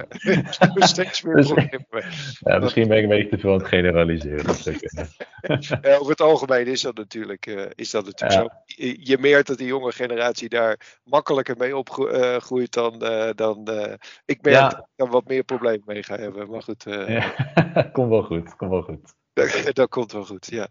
[0.92, 4.54] steeds meer dus, ja, misschien ben ik een beetje te veel aan het generaliseren.
[5.82, 8.48] ja, over het algemeen is dat natuurlijk, uh, is dat natuurlijk ja.
[8.74, 8.94] zo.
[9.02, 12.98] Je, merkt dat die jonge generatie daar makkelijker mee opgroeit uh, dan,
[13.34, 13.68] dan
[14.24, 16.50] ik merk dat ik daar wat meer problemen mee ga hebben.
[16.50, 16.84] Maar goed.
[17.92, 19.14] komt wel goed, komt wel goed.
[19.36, 20.68] Dat, dat komt wel goed, ja.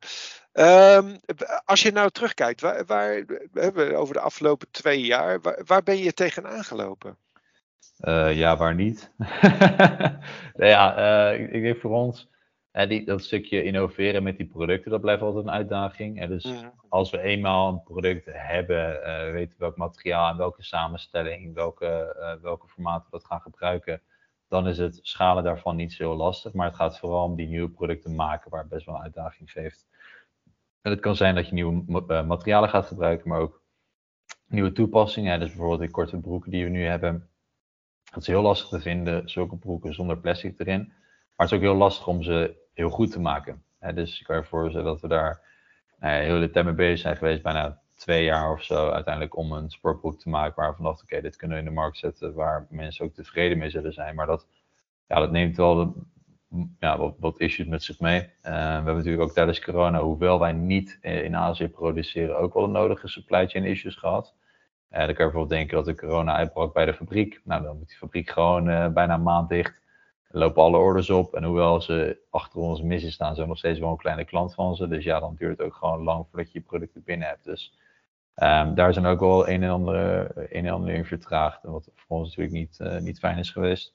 [0.98, 1.20] Um,
[1.66, 3.24] als je nou terugkijkt, waar, waar
[3.54, 7.18] hebben we over de afgelopen twee jaar, waar, waar ben je tegenaan gelopen?
[8.00, 9.12] Uh, ja, waar niet?
[10.58, 10.98] nou ja,
[11.34, 12.30] uh, ik, ik denk voor ons,
[12.74, 16.20] uh, die, dat stukje innoveren met die producten, dat blijft altijd een uitdaging.
[16.20, 16.72] En dus mm.
[16.90, 19.02] als we eenmaal een product hebben,
[19.32, 24.02] weten welk materiaal en welke samenstelling, welke, welke formaten we dat gaan gebruiken,
[24.48, 26.54] dan is het schalen daarvan niet zo lastig.
[26.54, 29.54] Maar het gaat vooral om die nieuwe producten maken, waar het best wel een uitdaging
[29.54, 29.88] heeft.
[30.82, 33.64] En het kan zijn dat je nieuwe uh, materialen gaat gebruiken, maar ook
[34.48, 35.40] nieuwe toepassingen.
[35.40, 37.30] Dus bijvoorbeeld die korte broeken die we nu hebben.
[38.04, 40.88] Het is heel lastig te vinden, zulke broeken zonder plastic erin.
[41.36, 43.64] Maar het is ook heel lastig om ze heel goed te maken.
[43.94, 45.42] Dus ik kan je voorstellen dat we daar
[46.00, 49.38] nou ja, heel de tijd mee bezig zijn geweest, bijna twee jaar of zo uiteindelijk
[49.38, 52.34] om een sportbroek te maken waarvan dacht, oké, dit kunnen we in de markt zetten
[52.34, 54.16] waar mensen ook tevreden mee zullen zijn.
[54.16, 54.48] Maar dat,
[55.08, 55.96] ja, dat neemt wel
[56.80, 58.22] ja, wat, issues met zich mee.
[58.22, 62.66] Uh, we hebben natuurlijk ook tijdens corona, hoewel wij niet in Azië produceren, ook wel
[62.66, 64.36] de nodige supply chain issues gehad.
[64.92, 67.42] Uh, dan kan je bijvoorbeeld denken dat de corona uitbrak bij de fabriek.
[67.44, 69.82] Nou, dan moet die fabriek gewoon bijna een maand dicht.
[70.30, 71.34] Dan lopen alle orders op.
[71.34, 74.76] En hoewel ze achter ons missen staan, zijn nog steeds wel een kleine klant van
[74.76, 74.88] ze.
[74.88, 77.44] Dus ja, dan duurt het ook gewoon lang voordat je je producten binnen hebt.
[77.44, 77.74] Dus
[78.36, 81.60] um, daar zijn ook wel een en ander, een en ander in vertraagd.
[81.64, 83.94] Wat voor ons natuurlijk niet, niet fijn is geweest.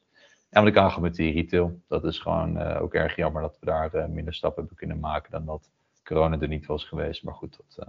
[0.50, 3.56] En wat ik aangaf met die retail, dat is gewoon uh, ook erg jammer dat
[3.60, 5.70] we daar uh, minder stappen hebben kunnen maken dan dat
[6.04, 7.22] corona er niet was geweest.
[7.22, 7.86] Maar goed, dat,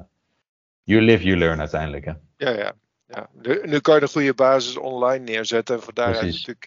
[0.84, 2.06] you live, you learn uiteindelijk.
[2.06, 2.14] Hè?
[2.38, 2.74] Ja, ja.
[3.06, 3.30] ja.
[3.32, 6.66] Nu, nu, kan je een goede basis online neerzetten en van daaruit natuurlijk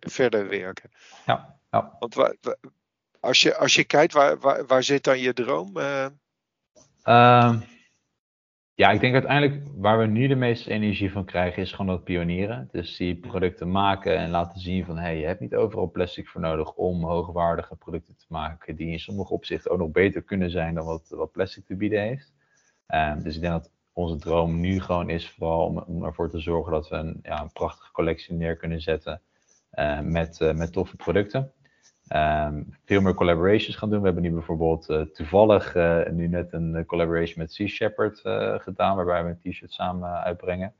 [0.00, 0.90] verder werken.
[1.26, 1.96] Ja, ja.
[1.98, 2.56] Want wa- wa-
[3.20, 5.72] als, je, als je kijkt, waar, waar, waar zit dan je droom?
[7.04, 7.58] Eh, Ehm,
[8.74, 12.04] ja, ik denk uiteindelijk waar we nu de meeste energie van krijgen is gewoon dat
[12.04, 12.68] pionieren.
[12.72, 16.40] Dus die producten maken en laten zien van hey, je hebt niet overal plastic voor
[16.40, 20.74] nodig om hoogwaardige producten te maken die in sommige opzichten ook nog beter kunnen zijn
[20.74, 22.32] dan wat, wat plastic te bieden heeft.
[22.86, 26.40] Ehm, dus ik denk dat onze droom nu gewoon is vooral om, om ervoor te
[26.40, 29.20] zorgen dat we een, ja, een prachtige collectie neer kunnen zetten
[29.70, 31.52] eh, met, eh, met toffe producten.
[32.08, 33.98] Ehm, veel meer collaborations gaan doen.
[33.98, 38.20] We hebben nu bijvoorbeeld eh, toevallig eh, nu net een eh, collaboration met Sea Shepherd
[38.62, 40.74] gedaan, waarbij we een t-shirt samen uitbrengen.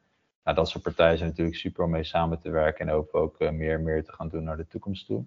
[0.45, 3.39] Nou, dat soort partijen zijn natuurlijk super om mee samen te werken en hopen ook
[3.39, 5.25] meer en meer te gaan doen naar de toekomst toe.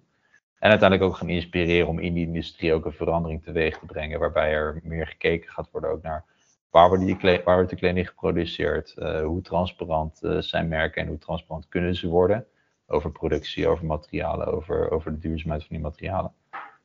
[0.58, 4.18] En uiteindelijk ook gaan inspireren om in die industrie ook een verandering teweeg te brengen,
[4.18, 6.24] waarbij er meer gekeken gaat worden ook naar
[6.70, 11.68] waar wordt, die waar wordt de kleding geproduceerd, hoe transparant zijn merken en hoe transparant
[11.68, 12.46] kunnen ze worden
[12.90, 16.32] over productie, over materialen, over, over de duurzaamheid van die materialen.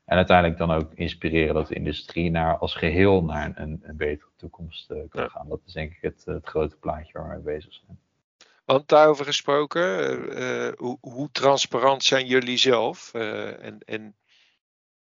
[0.06, 4.30] En uiteindelijk dan ook inspireren dat de industrie naar, als geheel naar een, een betere
[4.36, 5.28] toekomst eh, kan Ja.
[5.28, 5.48] gaan.
[5.50, 8.00] Dat is denk ik het, het grote plaatje waar we mee bezig zijn.
[8.66, 13.14] want daarover gesproken, eh, eh, hoe, hoe transparant zijn jullie zelf?
[13.14, 14.16] En, en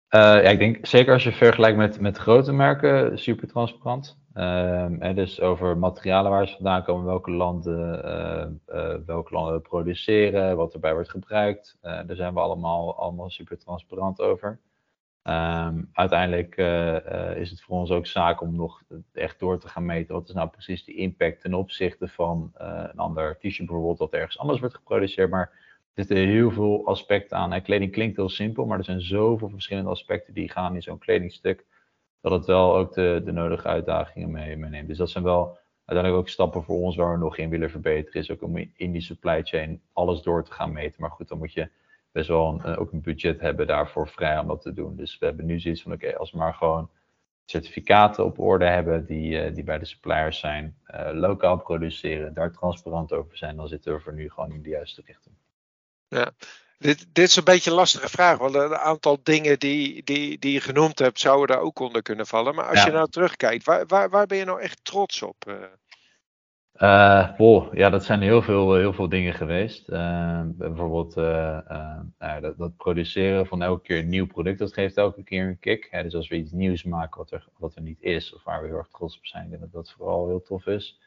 [0.09, 4.19] ja, ik denk zeker als je vergelijkt met, met grote merken, super transparant.
[4.35, 8.05] Ehm, dus over materialen waar ze vandaan komen, welke landen,
[8.67, 11.79] eh, welke landen produceren, wat erbij wordt gebruikt.
[11.81, 14.61] Eh, daar zijn we allemaal, allemaal super transparant over.
[15.23, 16.57] Ehm, uiteindelijk
[17.37, 20.35] is het voor ons ook zaak om nog echt door te gaan meten wat is
[20.35, 24.75] nou precies de impact ten opzichte van een ander t-shirt bijvoorbeeld dat ergens anders wordt
[24.75, 25.31] geproduceerd.
[25.31, 25.51] Maar
[25.95, 27.53] er zitten heel veel aspecten aan.
[27.53, 30.99] En kleding klinkt heel simpel, maar er zijn zoveel verschillende aspecten die gaan in zo'n
[30.99, 31.65] kledingstuk.
[32.25, 34.89] Dat het wel ook de, de nodige uitdagingen mee, meeneemt.
[34.89, 38.21] Dus dat zijn wel uiteindelijk ook stappen voor ons waar we nog in willen verbeteren.
[38.21, 41.01] Is ook om in die supply chain alles door te gaan meten.
[41.01, 41.71] Maar goed, dan moet je
[42.13, 44.97] best wel een, eh, ook een budget hebben daarvoor vrij om dat te doen.
[44.97, 46.91] Dus we hebben nu zoiets van oké, als we maar gewoon
[47.45, 52.53] certificaten op orde hebben die, eh, die bij de suppliers zijn, eh, lokaal produceren, daar
[52.53, 55.35] transparant over zijn, dan zitten we voor nu gewoon in de juiste richting.
[56.79, 60.53] Dit, dit is een beetje een lastige vraag, want een aantal dingen die, die, die
[60.53, 62.55] je genoemd hebt, zouden daar ook onder kunnen vallen.
[62.55, 62.87] Maar als Ja.
[62.87, 65.37] je nou terugkijkt, waar, waar, waar ben je nou echt trots op?
[65.47, 65.55] Eh,
[66.75, 69.89] Eh, boh, ja, dat zijn heel veel, heel veel dingen geweest.
[69.89, 74.59] Eh, bijvoorbeeld eh, eh, nou ja, dat, dat produceren van elke keer een nieuw product,
[74.59, 75.89] dat geeft elke keer een kick.
[75.91, 76.03] Hè.
[76.03, 78.67] Dus als we iets nieuws maken wat er, wat er niet is, of waar we
[78.69, 81.01] heel erg trots op zijn, ik denk dat dat vooral heel tof is.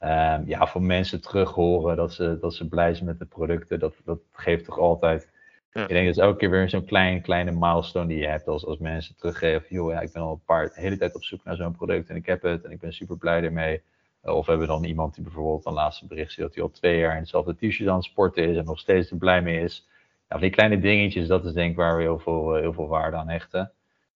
[0.00, 3.78] Ehm, ja, van mensen terug horen dat ze, dat ze blij zijn met de producten,
[3.78, 5.28] dat, dat geeft toch altijd.
[5.72, 5.82] Ja.
[5.82, 8.66] Ik denk dat is elke keer weer zo'n klein, kleine milestone die je hebt als,
[8.66, 9.66] als mensen teruggeven.
[9.68, 12.08] Joh, ja, ik ben al een paar, de hele tijd op zoek naar zo'n product
[12.08, 13.82] en ik heb het en ik ben super blij ermee.
[14.24, 16.70] Uh, Of we hebben dan iemand die bijvoorbeeld een laatste bericht ziet dat hij al
[16.70, 19.62] twee jaar in hetzelfde t-shirt aan het sporten is en nog steeds er blij mee
[19.62, 19.86] is.
[20.28, 22.72] Ja, van die kleine dingetjes, dat is denk ik waar we heel veel, eh, heel
[22.72, 23.72] veel waarde aan hechten.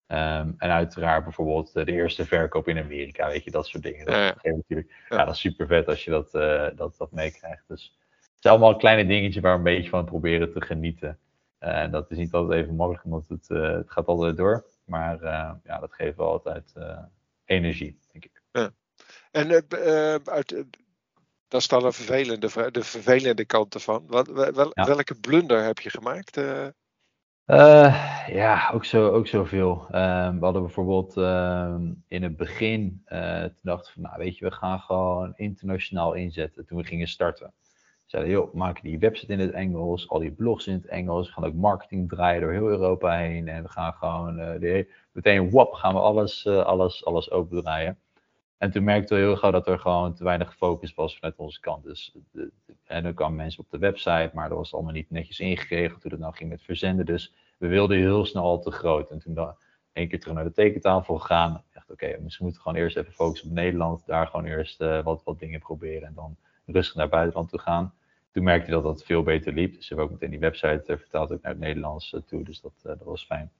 [0.07, 4.05] Ehm, en uiteraard bijvoorbeeld eh, de eerste verkoop in Amerika, weet je, dat soort dingen.
[4.05, 5.17] Dat, Ja, natuurlijk, Ja.
[5.17, 5.25] ja.
[5.25, 7.69] dat is super vet als je dat, eh, dat, dat meekrijgt.
[7.69, 11.19] Dus het zijn allemaal kleine dingetjes waar we een beetje van proberen te genieten.
[11.59, 14.65] Eh, En dat is niet altijd even makkelijk, want het, het gaat altijd door.
[14.85, 15.23] Maar
[15.65, 16.73] ja, dat geeft wel altijd
[17.45, 18.43] energie, denk ik.
[19.31, 19.51] En
[20.25, 20.65] uit,
[21.49, 24.05] dat is dan een vervelende, de vervelende kant ervan.
[24.07, 24.71] Wat, wel.
[24.73, 26.41] Welke blunder heb je gemaakt?
[27.47, 28.13] Eh?
[28.29, 29.87] Ja, ook, zo, ook zoveel.
[29.91, 34.39] Ehm, we hadden bijvoorbeeld ehm, in het begin, eh, toen dachten we van, nou weet
[34.39, 37.53] je, we gaan gewoon internationaal inzetten toen we gingen starten.
[38.05, 41.33] Zeiden, joh, maken die website in het Engels, al die blogs in het Engels, we
[41.33, 45.73] gaan ook marketing draaien door heel Europa heen en we gaan gewoon eh, meteen, wap,
[45.73, 47.99] gaan we alles, alles, alles opendraaien.
[48.65, 51.61] En toen merkten we heel gauw dat er gewoon te weinig focus was vanuit onze
[51.61, 51.85] kant.
[51.85, 52.51] Dus, de,
[52.85, 56.11] en dan kwamen mensen op de website, maar dat was allemaal niet netjes ingeregeld hoe
[56.11, 57.07] het nou ging met verzenden.
[57.07, 59.11] Dus we wilden heel snel al te groot.
[59.11, 59.55] En toen dan
[59.93, 61.63] één keer terug naar de tekentafel gegaan.
[61.73, 64.07] Dacht, oké, misschien moeten we gewoon eerst even focussen op Nederland.
[64.07, 66.09] Daar gewoon eerst eh, wat, wat dingen proberen.
[66.09, 67.95] En dan rustig naar buitenland toe gaan.
[68.33, 69.75] Toen merkte hij dat dat veel beter liep.
[69.75, 72.45] Dus we hebben ook meteen die website eh, vertaald ook naar het Nederlands eh, toe.
[72.45, 73.51] Dus dat, dat was fijn.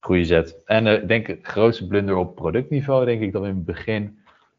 [0.00, 0.62] Goeie zet.
[0.64, 4.18] En ik denk grootste blunder op productniveau, denk ik dat we in het begin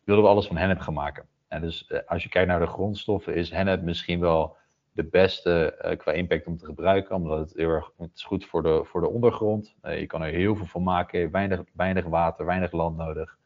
[0.10, 1.26] wilden we alles van hennep gaan maken.
[1.48, 4.58] En dus eh, als je kijkt naar de grondstoffen, is hennep misschien wel
[4.92, 8.46] de beste eh, qua impact om te gebruiken, omdat het heel erg het is goed
[8.46, 9.76] voor de, voor de ondergrond.
[9.82, 13.38] Eh, je kan er heel veel van maken, weinig, weinig water, weinig land nodig.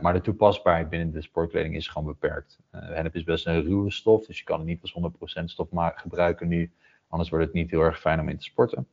[0.00, 2.58] Maar de toepasbaarheid binnen de sportkleding is gewoon beperkt.
[2.70, 4.96] Hennep is best een ruwe stof, dus je kan het niet als
[5.40, 6.72] 100% stof gebruiken nu.
[7.08, 8.86] Anders wordt het niet heel erg fijn om in te sporten.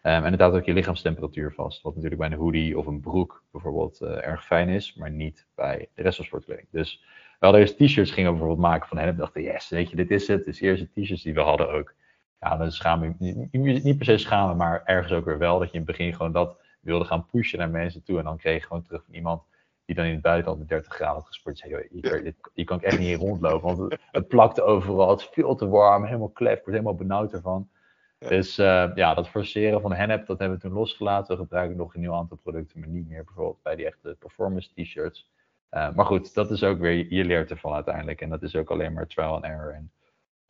[0.00, 1.82] Ehm, en het houdt ook je lichaamstemperatuur vast.
[1.82, 5.46] Wat natuurlijk bij een hoodie of een broek bijvoorbeeld eh, erg fijn is, maar niet
[5.54, 6.68] bij de rest van sportkleding.
[6.70, 7.04] Dus
[7.38, 9.16] we hadden eerst t-shirts gingen we bijvoorbeeld maken van hennep.
[9.16, 10.38] dachten, yes, weet je, dit is het.
[10.38, 11.94] Het is de eerste t-shirts die we hadden ook.
[12.40, 13.14] ja, dan schaam je
[13.50, 15.58] niet, niet per se schamen, maar ergens ook weer wel.
[15.58, 18.18] Dat je in het begin gewoon dat wilde gaan pushen naar mensen toe.
[18.18, 19.42] En dan kreeg je gewoon terug van iemand
[19.84, 21.58] die dan in het buitenland met 30 graden had gesport.
[21.58, 25.10] Zei, hier, hier kan ik echt niet in rondlopen, want het, het plakte overal.
[25.10, 27.68] Het is veel te warm, helemaal klef, ik word helemaal benauwd ervan.
[28.18, 31.36] Dus uh, ja, dat forceren van hennep, dat hebben we toen losgelaten.
[31.36, 34.70] We gebruiken nog een nieuw aantal producten, maar niet meer bijvoorbeeld bij die echte performance
[34.74, 35.30] t-shirts.
[35.70, 38.20] Uh, maar goed, dat is ook weer, je leert ervan uiteindelijk.
[38.20, 39.72] En dat is ook alleen maar trial and error.
[39.72, 39.92] En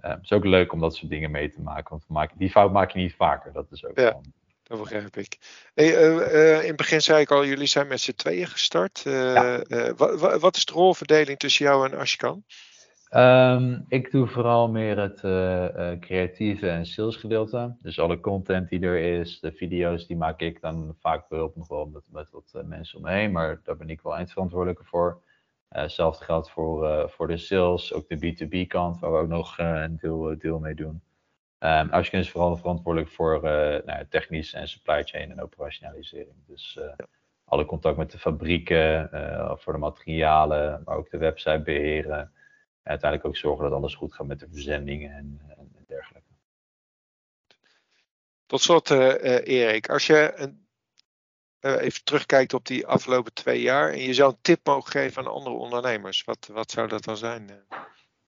[0.00, 1.90] uh, het is ook leuk om dat soort dingen mee te maken.
[1.90, 3.52] Want maak, die fout maak je niet vaker.
[3.52, 4.10] Dat is ook ja.
[4.10, 5.38] Van, dat begrijp ik.
[5.74, 9.00] Hey, uh, in het begin zei ik al, jullie zijn met z'n tweeën gestart.
[9.04, 9.62] Ja.
[10.38, 12.44] wat is de rolverdeling tussen jou en Ashkan?
[13.10, 15.20] Um, ik doe vooral meer het
[16.00, 17.76] creatieve en sales gedeelte.
[17.80, 21.68] Dus alle content die er is, de video's, die maak ik dan vaak behulp nog
[21.68, 23.32] wel met, met wat mensen omheen.
[23.32, 25.22] Maar daar ben ik wel eindverantwoordelijke voor.
[25.68, 29.96] Hetzelfde geldt voor, voor de sales, ook de B2B kant, waar we ook nog een
[29.96, 31.02] deel, deel mee doen.
[31.58, 33.42] Um, Ashken is vooral verantwoordelijk voor uh,
[33.84, 36.36] nou, technisch en supply chain en operationalisering.
[36.46, 37.06] Dus uh,
[37.44, 42.32] alle contact met de fabrieken, uh, voor de materialen, maar ook de website beheren.
[42.86, 46.28] En uiteindelijk ook zorgen dat alles goed gaat met de verzendingen en, en dergelijke.
[48.46, 50.66] Tot slot, Erik, als je een,
[51.60, 55.32] even terugkijkt op die afgelopen twee jaar en je zou een tip mogen geven aan
[55.32, 57.66] andere ondernemers, wat, wat zou dat dan zijn?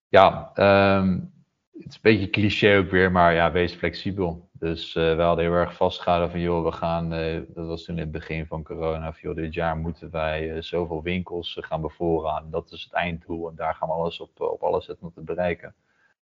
[0.08, 0.50] Ja,
[0.98, 1.37] um,
[1.78, 4.48] het is een beetje cliché ook weer, maar ja, wees flexibel.
[4.52, 7.94] Dus uh, we hadden heel erg vastgehouden van, joh, we gaan, uh, dat was toen
[7.94, 11.80] in het begin van corona, van, joh, dit jaar moeten wij uh, zoveel winkels gaan
[11.80, 12.50] bevoorraden.
[12.50, 15.20] Dat is het einddoel en daar gaan we alles op, op alles zetten om te
[15.20, 15.74] bereiken.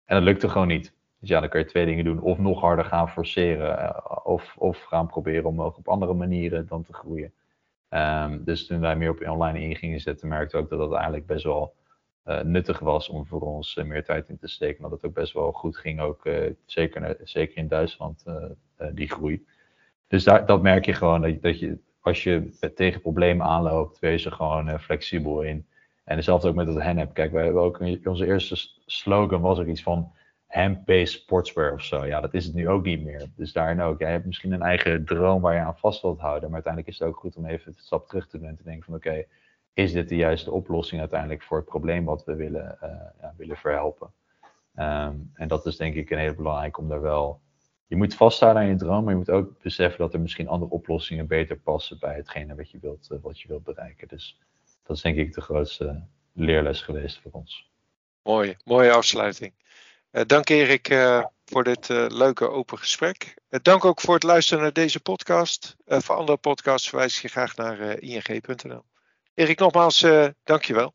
[0.05, 0.95] En dat lukte gewoon niet.
[1.21, 2.21] Dus ja, dan kun je twee dingen doen.
[2.21, 6.83] Of nog harder gaan forceren, of, of gaan proberen om ook op andere manieren dan
[6.83, 7.33] te groeien.
[7.91, 11.27] Um, dus toen wij meer op online in gingen zetten, merkte ook dat dat eigenlijk
[11.27, 11.75] best wel
[12.43, 14.83] nuttig was om voor ons uh, meer tijd in te steken.
[14.83, 18.25] Dat het ook best wel goed ging, ook uh, zeker, zeker in Duitsland,
[18.93, 19.47] die groei.
[20.07, 24.25] Dus daar, dat merk je gewoon, dat, dat je als je tegen problemen aanloopt, wees
[24.25, 25.67] er gewoon flexibel in.
[26.05, 27.15] En hetzelfde ook met het hennep.
[27.15, 28.57] Kijk, wij hebben ook onze eerste
[28.87, 30.13] slogan was er iets van
[30.47, 32.07] hemp-based sportswear of zo.
[32.07, 33.31] Ja, dat is het nu ook niet meer.
[33.37, 34.01] Dus daarin ook.
[34.01, 36.43] Jij hebt misschien een eigen droom waar je aan vast wilt houden.
[36.43, 38.63] Maar uiteindelijk is het ook goed om even een stap terug te doen en te
[38.63, 39.25] denken van oké,
[39.75, 43.57] is dit de juiste oplossing uiteindelijk voor het probleem wat we willen, uh, ja, willen
[43.57, 44.13] verhelpen.
[44.77, 47.41] Um, en dat is denk ik een hele belangrijk om daar wel.
[47.87, 50.71] Je moet vasthouden aan je droom, maar je moet ook beseffen dat er misschien andere
[50.71, 54.09] oplossingen beter passen bij hetgene wat je wilt, uh, wat je wilt bereiken.
[54.09, 54.39] Dus
[54.83, 57.71] dat is denk ik de grootste leerles geweest voor ons.
[58.23, 59.53] Mooi, mooie afsluiting.
[60.11, 60.87] Uh, dank Erik
[61.45, 63.35] voor dit leuke open gesprek.
[63.49, 65.77] dank ook voor het luisteren naar deze podcast.
[65.87, 68.85] voor andere podcasts verwijs je graag naar ing.nl.
[69.35, 70.95] Erik, nogmaals, uh, dankjewel.